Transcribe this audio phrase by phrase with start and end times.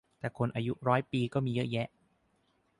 [0.19, 1.87] แต่คนอายุร้อยปีก็มีเยอะแยะ